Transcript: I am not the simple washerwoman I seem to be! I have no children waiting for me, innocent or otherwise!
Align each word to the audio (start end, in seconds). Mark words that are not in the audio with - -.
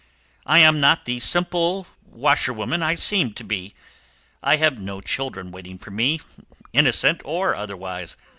I 0.47 0.57
am 0.57 0.79
not 0.79 1.05
the 1.05 1.19
simple 1.19 1.85
washerwoman 2.03 2.81
I 2.81 2.95
seem 2.95 3.33
to 3.33 3.43
be! 3.43 3.75
I 4.41 4.55
have 4.55 4.79
no 4.79 4.99
children 4.99 5.51
waiting 5.51 5.77
for 5.77 5.91
me, 5.91 6.21
innocent 6.73 7.21
or 7.23 7.53
otherwise! 7.55 8.17